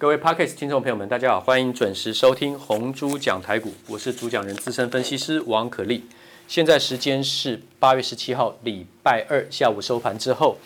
[0.00, 6.04] 各位 Podcast 听众朋友们，大家好，欢迎准时收听红猪讲台股，我是主讲人资深分析师王可立。
[6.46, 10.56] 现在时间是八月十七号礼拜二下午收盘之后。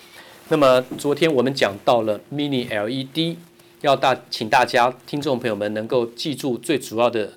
[0.51, 3.39] 那么昨天我们讲到了 Mini LED，
[3.81, 7.33] 要大请大家听众朋友们能够记住最主要的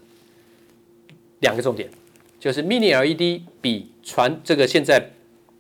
[1.40, 1.90] 两个重点，
[2.38, 5.12] 就是 Mini LED 比传这个现在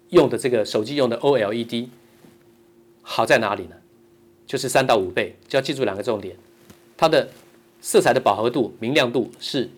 [0.09, 1.87] 用的这个手机用的 OLED
[3.03, 3.77] 好在哪里呢？
[4.45, 6.35] 就是三到五倍，就要记住两个重点，
[6.95, 7.29] 它的
[7.81, 9.69] 色彩的饱和度、明亮度是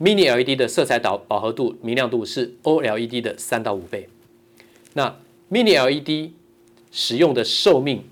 [0.00, 4.08] Mini LED 的色彩导饱和度、明亮度是 OLED 的三到五倍。
[4.94, 5.16] 那
[5.50, 6.30] Mini LED
[6.90, 8.04] 使用的寿命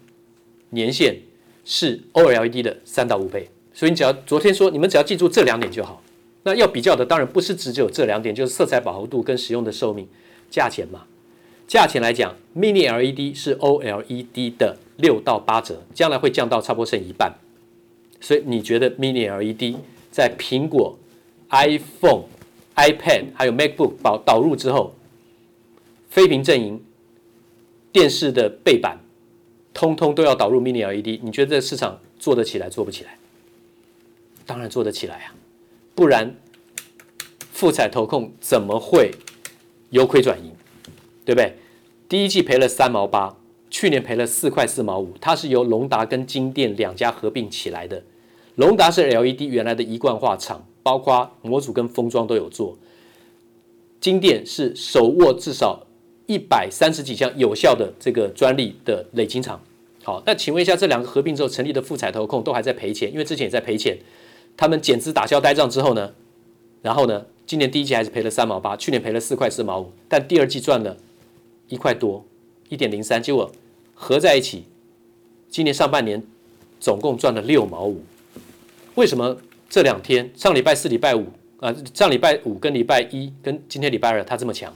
[0.70, 1.16] 年限
[1.64, 6.02] 是 OLED 的三到五倍，所以你只要昨天说，你们只要记住这两点就好。
[6.42, 10.06] 那要比较的当然不是只有这两点，就是色彩饱和度跟使用的寿命、
[10.51, 11.04] 价钱嘛。
[11.66, 17.32] 价钱来讲，Mini LED 是 OLED 的六到八折，将来会降到差不多剩一半。
[18.20, 19.77] 所以你觉得 Mini LED
[20.10, 20.98] 在苹果、
[21.50, 22.24] iPhone、
[22.74, 24.95] iPad 还有 MacBook 导导入之后，
[26.09, 26.82] 非屏阵营、
[27.93, 28.98] 电视的背板，
[29.74, 33.18] 通通都要导入 Mini LED，你觉得这个市场做得起来做不起来？
[34.46, 35.34] 当然做得起来啊，
[35.95, 36.37] 不然
[37.52, 39.10] 富彩投控怎么会
[39.90, 40.52] 由亏转盈？
[41.24, 41.56] 对不对？
[42.09, 43.37] 第一季赔了三毛八，
[43.70, 45.14] 去年赔了四块四毛五。
[45.20, 48.02] 它是由隆达跟金电两家合并起来的。
[48.54, 52.78] 隆达是 LED 原来的一贯化厂，包括模组跟封装都有做。
[54.00, 55.87] 金电是手握至少
[56.26, 59.60] 一百三十几项有效的这个专利的累金厂。
[60.02, 63.12] 好，那请问一下，这两个合并之后成立的富采投控都还在赔钱？
[63.12, 63.98] 因为之前也在赔钱。
[64.56, 66.14] 他们减资打消呆账之后呢，
[66.82, 70.97] 然后呢，今年第一季还是赔了三毛八，去年赔了四块四毛五，但第二季赚了。
[71.69, 72.25] 一块多，
[72.69, 73.50] 一点零三，结果
[73.94, 74.64] 合在一起，
[75.48, 76.22] 今年上半年
[76.81, 78.03] 总共赚了六毛五。
[78.94, 79.36] 为什么
[79.69, 81.26] 这两天上礼拜四、礼拜五
[81.60, 84.75] 啊，上礼拜五跟礼拜一跟今天礼拜二它这么强？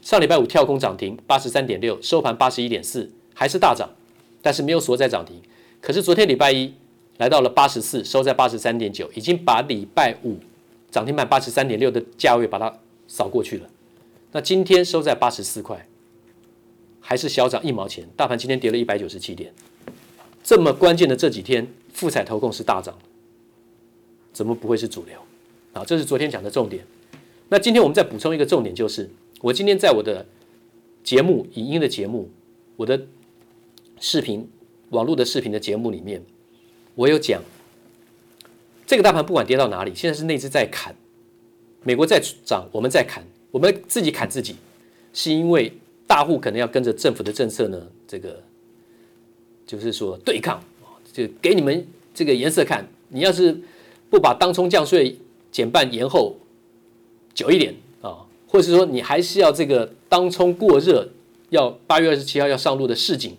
[0.00, 3.88] 上礼拜五跳空涨停八十三点六，收盘八十一点四，还是大涨，
[4.40, 5.40] 但是没有锁在涨停。
[5.80, 6.72] 可是昨天礼拜一
[7.18, 10.38] 来到了八十四，收在八十三点九，已经把礼拜五
[10.90, 12.72] 涨停板八十三点六的价位把它
[13.06, 13.68] 扫过去了。
[14.32, 15.86] 那今天收在八十四块。
[17.04, 19.52] 还是小涨一毛钱，大盘今天跌了一百九十七点。
[20.42, 22.96] 这么关键的这几天，富彩投控是大涨，
[24.32, 25.18] 怎么不会是主流？
[25.72, 26.84] 啊，这是昨天讲的重点。
[27.48, 30.24] 那今天我们再补充一个重点，就是我今天在我的
[31.02, 32.30] 节目、影音的节目、
[32.76, 33.06] 我的
[34.00, 34.48] 视频、
[34.90, 36.22] 网络的视频的节目里面，
[36.94, 37.42] 我有讲，
[38.86, 40.94] 这个大盘不管跌到哪里，现在是内资在砍，
[41.82, 44.56] 美国在涨，我们在砍，我们自己砍自己，
[45.12, 45.72] 是因为。
[46.12, 48.38] 大户可能要跟着政府的政策呢，这个
[49.66, 50.62] 就是说对抗，
[51.10, 52.86] 就给你们这个颜色看。
[53.08, 53.58] 你要是
[54.10, 55.16] 不把当冲降税
[55.50, 56.36] 减半延后
[57.32, 61.08] 久一点啊，或者是说你还是要这个当冲过热，
[61.48, 63.34] 要八月二十七号要上路的市井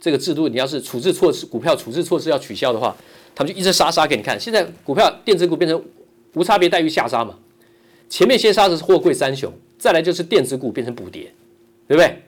[0.00, 2.96] 这个制度，你要是处置措施股票处置措施要取消的话，
[3.32, 4.40] 他们就一直杀杀给你看。
[4.40, 5.80] 现在股票电子股变成
[6.34, 7.38] 无差别待遇下杀嘛，
[8.08, 11.32] 前面先杀的是货柜三雄，再来就是电子股变成补跌。
[11.92, 12.22] 对不对？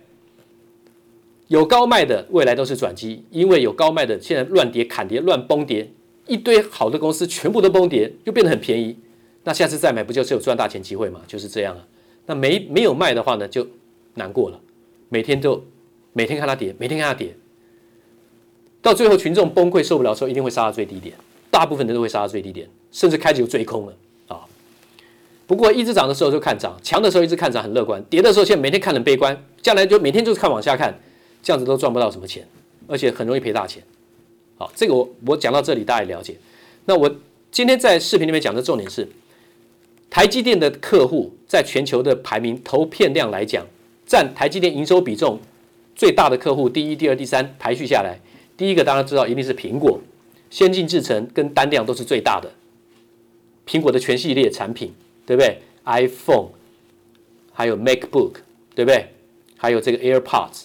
[1.48, 5.90] 有高卖的，未来都是转机，因为有高卖的，现在乱跌、砍跌、乱崩跌，
[6.26, 8.94] 一堆好的公司全部都崩跌，又变得很便宜。
[9.44, 11.22] 那下次再买，不就是有赚大钱机会吗？
[11.26, 11.86] 就是这样啊。
[12.26, 13.66] 那没没有卖的话呢，就
[14.16, 14.60] 难过了。
[15.08, 15.64] 每天都
[16.12, 17.34] 每天看它跌，每天看它跌，
[18.82, 21.14] 到最后群众崩溃受不了的时候，一定会杀到最低点。
[21.50, 23.96] 大部分人都会杀到最低点，甚至开始就追空了。
[25.46, 30.98] 不过一直涨的时候就看涨，强的时候一直看涨很乐观，跌的时候现在每天看很悲观，将来就每天就是看往下看，
[31.42, 32.46] 这样子都赚不到什么钱，
[32.86, 33.82] 而且很容易赔大钱。
[34.56, 36.36] 好，这个我我讲到这里大家也了解。
[36.86, 37.14] 那我
[37.50, 39.06] 今天在视频里面讲的重点是，
[40.08, 43.66] 台积电的客户在全球的排名投片量来讲，
[44.06, 45.38] 占台积电营收比重
[45.94, 48.18] 最大的客户第一、第二、第三排序下来，
[48.56, 50.00] 第一个大家知道一定是苹果，
[50.48, 52.50] 先进制程跟单量都是最大的，
[53.66, 54.94] 苹果的全系列产品。
[55.26, 56.48] 对不对？iPhone，
[57.52, 58.34] 还有 MacBook，
[58.74, 59.08] 对不对？
[59.56, 60.64] 还有这个 AirPods，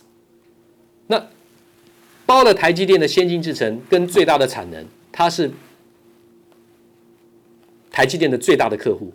[1.08, 1.28] 那
[2.26, 5.50] 包了台积电的先进制程跟最大的产能，它是
[7.90, 9.14] 台积电的最大的客户。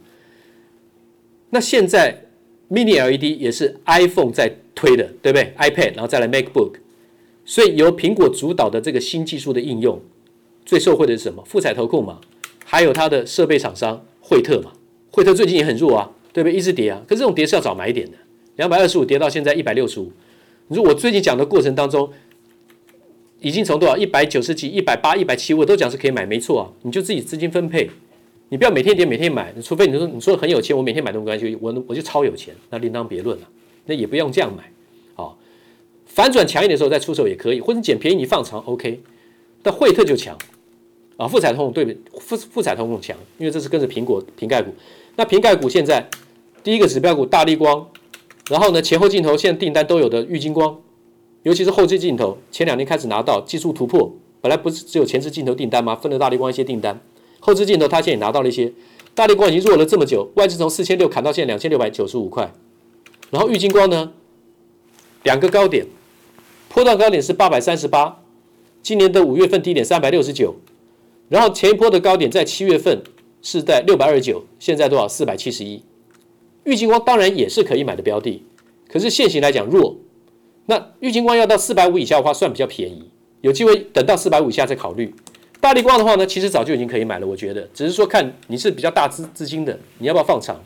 [1.51, 2.25] 那现在
[2.71, 6.77] Mini LED 也是 iPhone 在推的，对不对？iPad，然后再来 MacBook，
[7.45, 10.01] 所以由苹果主导的这个新技术的应用，
[10.65, 11.45] 最受惠的是什么？
[11.45, 12.21] 富彩投控嘛，
[12.65, 14.73] 还有它的设备厂商惠特嘛。
[15.15, 16.59] 惠特最近也很弱啊，对不对？
[16.59, 18.17] 一直跌啊，可是这种跌是要早买点的，
[18.57, 20.11] 两百二十五跌到现在一百六十五。
[20.67, 22.11] 你说我最近讲的过程当中，
[23.41, 23.97] 已经从多少？
[23.97, 27.89] 一百九十几、一百八、一百七，我都讲是可以买，没错啊，你就自己资金分配，
[28.49, 33.49] 你不要每天跌每天买，除非你说你说很有钱，我每天买都没关系，我我就超有钱，那另当别论了，
[33.87, 34.65] 那也不用这样买，
[35.15, 35.39] 好，
[36.07, 39.01] 反转强一点的时候再出手也可以，或者捡便宜你放长，OK，
[39.63, 40.37] 但惠特就强
[41.17, 44.75] 啊，富彩通对富富彩通强，因为这是跟着苹果苹概股，
[45.17, 46.09] 那苹概股现在
[46.63, 47.89] 第一个指标股大立光，
[48.49, 50.79] 然后呢前后镜头现在订单都有的玉晶光。
[51.43, 55.95] 尤其是后置镜头，前两年开始拿到技术突破，本来不是只有前置镜头订单吗？
[55.95, 56.99] 分了大立光一些订单，
[57.39, 58.73] 后置镜头它现在也拿到了一些。
[59.15, 62.51] 大立光已经弱了这么久，外资从四千六砍到现在两千六百九十五块，
[63.31, 64.13] 然后玉晶光呢，
[65.23, 65.87] 两个高点，
[66.71, 68.23] 波段高点是八百三十八，
[68.83, 70.57] 今年的五月份低点三百六十九，
[71.29, 73.03] 然后前一波的高点在七月份
[73.45, 75.07] 是在六百二十九，现在多少？
[75.07, 75.83] 四百七十一。
[76.65, 78.43] 玉晶光当然也是可以买的标的，
[78.89, 79.97] 可是现行来讲弱。
[80.65, 83.11] 那玉金光要到四百五以下的话，算比较便宜，
[83.43, 85.15] 有机会等到四百五以下再考虑。
[85.61, 90.59] 大力光的话呢，其实早就已经可以买了，我觉得，只是说看你是比较大资资金的，你要不要放长？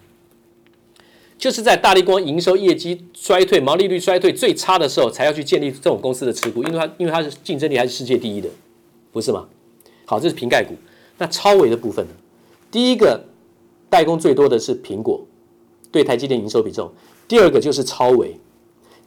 [1.36, 8.48] 就是在大力光营收业绩衰退、毛利率衰退最差的时候，才要去建立这种公司的持股，因为它因为它是竞争力还是世界第一的，
[9.10, 9.48] 不是吗？
[10.04, 10.74] 好，这是瓶盖股。
[11.16, 12.12] 那超维的部分呢？
[12.70, 13.24] 第一个
[13.88, 15.20] 代工最多的是苹果，
[15.90, 16.88] 对台积电营收比重；
[17.26, 18.38] 第二个就是超维。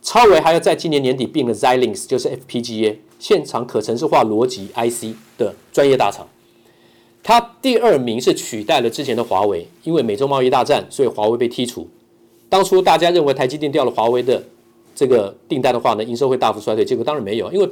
[0.02, 6.28] 超维还要在今年年底并了 Xilinx，就是 FPGA 现场可程式化逻辑 IC 的专业大厂。
[7.22, 11.88] 它第二名是取代了之前的华为，因为美洲贸易大战，所以华为被剔除。
[12.50, 14.44] 当初大家认为台积电掉了华为的
[14.96, 17.70] 这个订单的话呢，营收会大幅衰退，结果当然没有，因为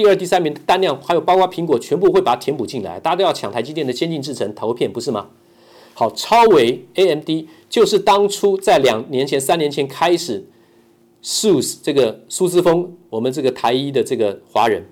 [0.00, 5.28] 第二、第三名的单量还有包括苹果全部会把它填补进来，大家都要抢台积电的先进制程投片，不是吗？
[5.92, 7.28] 好，超微 AMD
[7.68, 10.46] 就是当初在两年前、三年前开始。
[11.22, 14.86] ，SUS 这个苏姿丰，我们这个台一的这个华人，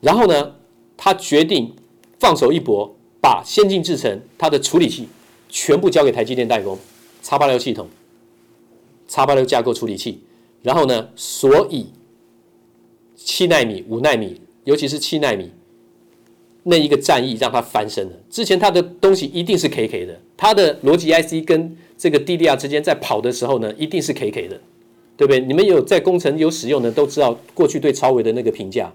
[0.00, 0.54] 然后呢，
[0.96, 1.74] 他决定
[2.18, 5.06] 放手一搏，把先进制程它的处理器
[5.50, 6.78] 全部交给台积电代工
[7.20, 7.88] ，X 八六系统
[9.06, 10.22] ，X 八六架构处理器，
[10.62, 11.88] 然后呢，所以
[13.24, 15.50] 七纳米、五纳米，尤其是七纳米
[16.64, 18.12] 那一个战役让它翻身了。
[18.28, 24.60] 之前它的东西一定是 KK 的，它的逻辑 IC 跟这个 DDR 之间在跑的时候呢，一定是 KK 的。
[25.16, 25.40] 对不对？
[25.40, 28.90] 你们有在工程有使用的都知道，过去对超微的那个评价，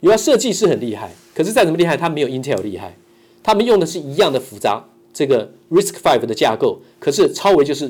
[0.00, 2.96] 有它设计是很厉害，可是再怎么厉害，它没有 Intel 厉害。
[3.40, 4.84] 他们用的是一样的复杂
[5.14, 7.88] 这个 RISC-V 的架构，可是超微就是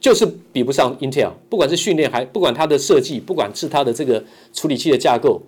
[0.00, 4.24] 就是比不上 Intel，不管是训练还不管它的设计，不管是它的这个
[4.54, 5.42] 处理器的架构，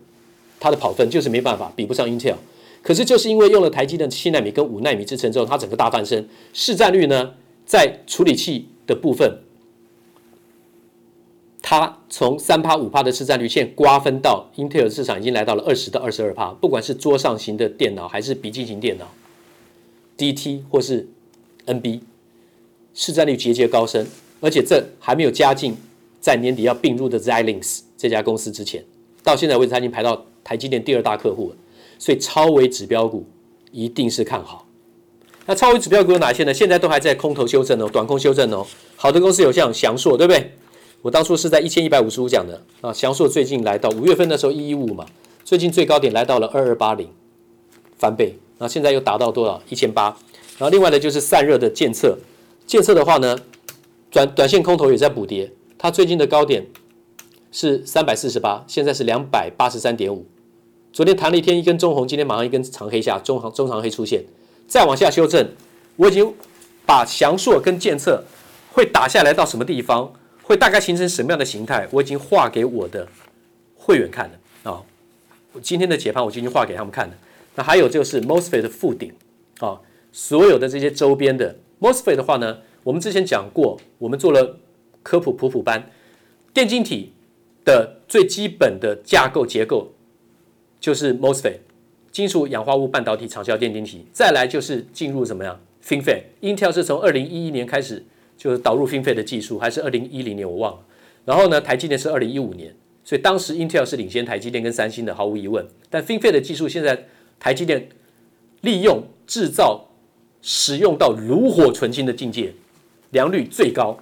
[0.61, 2.35] 它的跑分就是没办法比不上 Intel。
[2.83, 7.33] 可是就是因为用了台积电七纳米跟五纳米制程之后，它整个大翻身，市占率呢
[7.65, 9.39] 在处理器的部分。
[11.63, 16.51] 它从三趴五趴的市占率线瓜分到 Intel 市场，已经来到了二十到二十二趴。
[16.55, 19.09] 不管是桌上型的电脑还是笔记型电脑
[20.19, 21.09] ，DT 或是
[21.67, 22.01] NB，
[22.93, 24.07] 市占率节节高升。
[24.43, 25.77] 而且这还没有加进
[26.21, 28.85] 在年底要并入的 Xilinx 这家公司之前，
[29.23, 31.57] 到现在为止，它已经排到台积电第二大客户了。
[31.99, 33.25] 所以超微指标股
[33.71, 34.67] 一定是看好。
[35.47, 36.53] 那超微指标股有哪些呢？
[36.53, 38.67] 现在都还在空头修正哦，短空修正哦。
[38.97, 40.53] 好的公司有像祥硕，对不对？
[41.03, 45.07] 我当初是在一千一百五十五讲的啊，祥硕最近来到五月份的时候一一五嘛，
[45.45, 47.09] 最近最高点来到了二二八零，
[47.99, 49.61] 翻倍，那现在又达到多少？
[49.69, 50.17] 一千八。
[50.59, 52.17] 然后另外呢就是散热的健策，
[52.67, 53.37] 健策的话呢，
[54.13, 56.67] 短短线空头也在补跌，它最近的高点
[57.51, 60.27] 是三百四十八，现在是两百八十三点五。
[60.93, 64.23] 昨天弹了一天一根中红，今天马上一根长黑下，中长中长黑出现，
[64.69, 65.49] 再往下修正，
[65.97, 66.31] 我已经
[66.85, 68.23] 把祥硕跟建策
[68.73, 70.13] 会打下来到什么地方？
[70.43, 71.89] 会大概形成什么样的形态？
[71.91, 73.09] 我已经画给我的
[73.75, 74.83] 会员看了啊、
[75.55, 77.15] 我今天的解盘我已经画给他们看了。
[77.55, 79.11] 那还有就是 MOSFET 的附顶
[79.61, 79.81] 啊、
[80.13, 84.59] 所有的这些周边的 MOSFET 的话呢，我们之前讲过，我们做了
[85.03, 85.91] 科普普普班，
[86.53, 87.13] 电晶体
[87.65, 89.93] 的最基本的架构结构
[90.81, 91.59] 就是 MOSFET，
[92.11, 94.07] 金属氧化物半导体长效电晶体。
[94.13, 98.05] 再来就是进入怎么样 FinFET，Intel 是从二零一一年开始。
[98.35, 100.81] 就是导入 FinFET 的技术，还是二零一零年我忘了。
[101.25, 102.75] 然后呢，台积电是二零一五年，
[103.05, 105.65] 所以当时 Intel 是领先台积电跟三星的，毫无疑问。
[105.89, 107.07] 但 FinFET 的技术现在
[107.39, 107.89] 台积电
[108.63, 109.87] 利用制造
[110.41, 112.53] 使用到炉火纯青的境界，
[113.13, 113.99] 良率最高。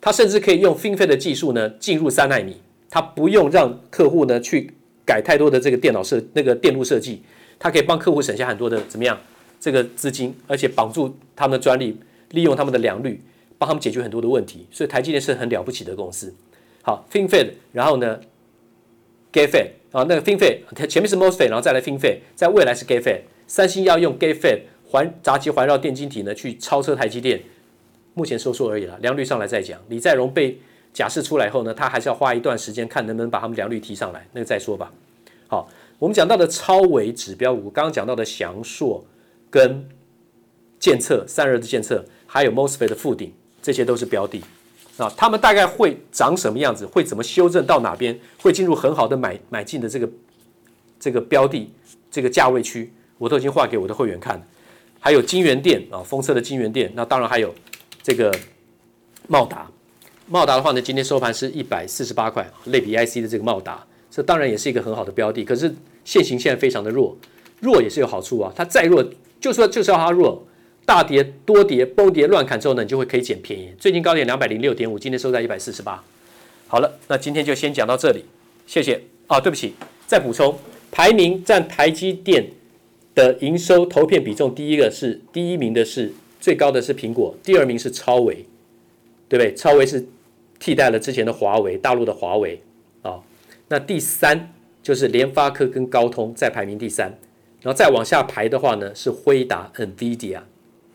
[0.00, 2.56] 它甚至可以用 FinFET 的技术呢进入三纳米，
[2.90, 4.70] 它不用让客户呢去
[5.06, 7.22] 改太多的这个电脑设那个电路设计，
[7.58, 9.18] 它可以帮客户省下很多的怎么样
[9.58, 11.96] 这个资金，而且绑住他们的专利，
[12.32, 13.18] 利用他们的良率。
[13.56, 16.34] 帮他们解决很多的问题，所以台积电是很了不起的公司。
[16.82, 18.20] 好，FinFET，然后呢
[19.32, 23.20] ，GAAFET 啊，那个 FinFET 前面是 MOSFET，然后再来 FinFET，在未来是 GATFET。
[23.46, 27.40] 三星要用 GATFET 环杂极环绕电晶体呢去超车台积电，
[28.14, 29.80] 目前说说而已了，良率上来再讲。
[29.88, 30.58] 李在镕被
[30.92, 34.92] 假释出来后呢，他还是要花一段时间看能不能把他们良率提上来，那个再说吧。
[35.48, 35.68] 好，
[35.98, 39.04] 我们讲到的超维指标股，刚刚讲到的祥硕
[39.50, 39.86] 跟
[40.78, 44.42] 剑策散热的剑策，还有 MOSFET 的富鼎，这些都是标的。
[44.96, 46.86] 啊，他们大概会长什么样子？
[46.86, 48.16] 会怎么修正到哪边？
[48.40, 50.08] 会进入很好的买买进的这个
[51.00, 51.68] 这个标的
[52.12, 54.40] 这个价位区，我都已经画给我的会员看。
[55.00, 56.92] 还有金源店啊，封测的金源店。
[56.94, 57.52] 那当然还有
[58.04, 58.30] 这个
[59.28, 59.66] 茂达，
[60.26, 65.42] 茂达的话呢，今天收盘是一百四十八块，类比 IC 的这个茂达，这当然也是一个很好的标的。
[65.42, 67.16] 可是线型现在非常的弱，
[67.60, 68.52] 弱也是有好处啊。
[68.54, 69.02] 它再弱，
[69.40, 70.46] 就说就是要它弱。
[70.84, 73.72] 大跌多跌崩跌乱砍之后呢，你就会可以捡便宜。
[73.78, 76.04] 最近高点两百零六点五，今天收在一百四十八。
[76.66, 78.22] 好了，那今天就先讲到这里，
[78.66, 79.00] 谢谢。
[79.26, 79.72] 啊，对不起，
[80.06, 80.58] 再补充，
[80.90, 82.44] 排名占台积电
[83.14, 86.12] 的营收投片比重，第一个是第一名的是
[86.44, 88.44] 最高的是苹果，第二名是超维，
[89.30, 89.54] 对不对？
[89.54, 90.04] 超维是
[90.58, 92.60] 替代了之前的华为，大陆的华为
[93.00, 93.22] 啊。
[93.68, 97.14] 那第三就是联发科跟高通在排名第三，
[97.62, 100.40] 然后再往下排的话呢是辉达、NVIDIA。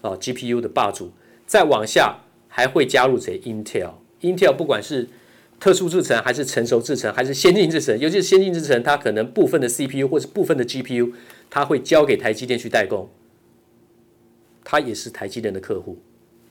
[0.01, 1.10] 啊，GPU 的霸主，
[1.48, 3.94] 再往下还会加入谁？Intel。
[4.22, 5.08] Intel 不管是
[5.60, 11.12] 特殊制程，还是成熟制程，还是先进制程，尤其是先进制程，它可能部分的 CPU 或者部分的 GPU，
[11.50, 13.10] 它会交给台积电去代工。
[14.72, 15.98] 他也是台积电的客户，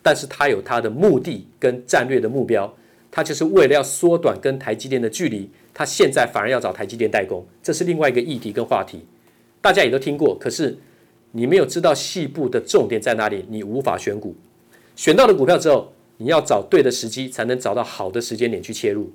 [0.03, 2.75] 但是他有他的目的跟战略的目标，
[3.13, 9.05] 他就是为了要缩短跟台积电的距离，他现在反而要找台积电代工，这是另外一个议题跟话题，
[9.61, 10.77] 大家也都听过，可是。
[11.31, 14.35] 你没有知道细部的重点在哪里，你无法选股。
[14.97, 19.13] 选到了股票之后，你要找对的时机，才能找到好的时间点去切入。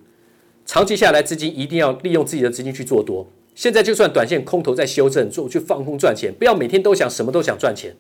[0.63, 3.25] 长期下来，资金一定要利用自己的资金去做多。
[3.55, 7.95] 现在就算短线空头在修正，做去放空赚钱，不要每天都想什么都想赚钱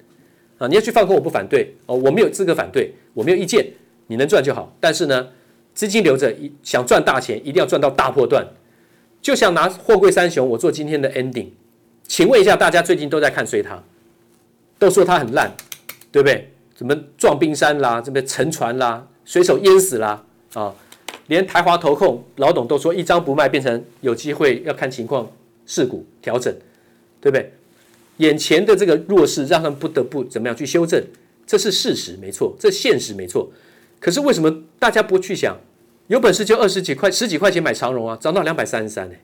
[0.63, 0.67] 啊！
[0.67, 3.67] 你要去放空，我不反对哦，我没有资格反对，我没有意见，
[4.07, 4.73] 你能赚就好。
[4.79, 5.27] 但是呢，
[5.73, 8.47] 资金留着，想赚大钱，一定要赚到大破段。
[9.21, 11.49] 就像拿货柜三雄，我做今天的 ending，
[12.07, 13.83] 请问一下大家，最近都在看谁他？
[14.79, 15.51] 都说它很烂，
[16.11, 16.49] 对不对？
[16.75, 20.73] 怎么撞冰山啦，这边沉船啦，水手淹死啦啊！
[21.27, 25.29] 连台华投控老董都说一张不卖，变成有机会要看情况
[25.65, 26.53] 试股调整，
[27.21, 27.53] 对不对？
[28.17, 31.03] 眼前的这个弱势让他们不得不怎么样去修正，
[31.45, 33.51] 这是事实没错，这现实没错。
[33.99, 35.57] 可是为什么大家不去想？
[36.07, 39.15] 有本事就二十几块、十几块钱买长荣啊，涨到两百三十三呢？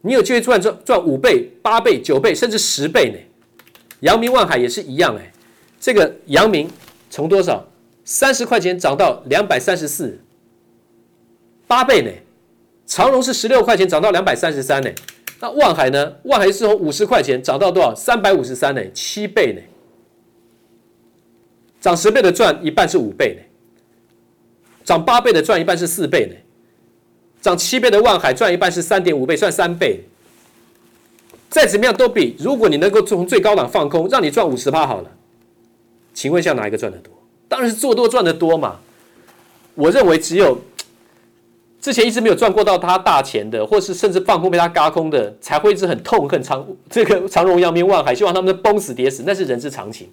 [0.00, 3.18] 你有机会赚赚赚五倍、八倍、九倍，甚至十倍呢？
[4.00, 5.32] 阳明万海也是一样哎，
[5.78, 6.68] 这个阳明
[7.10, 7.66] 从多少
[8.04, 10.18] 三十块钱涨到两百三十四，
[11.66, 12.10] 八倍呢。
[12.86, 14.90] 长荣是十六块钱涨到两百三十三呢。
[15.44, 16.10] 那万海呢？
[16.22, 17.94] 万海是从五十块钱涨到多少？
[17.94, 19.60] 三百五十三呢，七倍呢。
[21.82, 23.42] 涨十倍的赚一半是五倍呢，
[24.84, 26.34] 涨八倍的赚一半是四倍呢，
[27.42, 30.00] 涨七倍的万海赚一半是三点五倍，算三倍。
[31.50, 35.10] 再怎么样都比，如果你能够从最高档放空，让你赚五十趴好了。
[36.14, 37.12] 请问一下哪一个赚得多？
[37.48, 38.80] 当然是做多赚得多嘛。
[39.74, 40.58] 我认为只有
[41.84, 50.08] 之前一直没有赚过到他大钱的，或是甚至放空被他嘎空的，才会一直很痛恨长这个长荣、阳明、万海，希望他们崩死跌死，那是人之常情。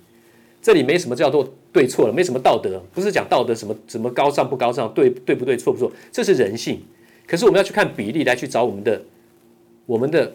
[0.62, 6.84] 这里没什么叫做对错了，没什么道德，不是讲道德什么什么高尚不高尚，对对不对，错不错，这是人性。
[7.26, 9.02] 可是我们要去看比例来去找我们的
[9.86, 10.34] 我们的。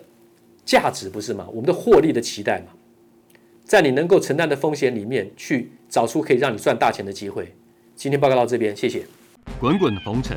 [0.65, 1.47] 价值不是吗？
[1.51, 2.73] 我们的获利的期待嘛，
[3.65, 7.55] 在你能够承担的风险里面去找出可以让你赚大钱的机会。
[7.95, 9.05] 今天报告到这边，谢谢。
[9.61, 10.37] 滚滚红尘，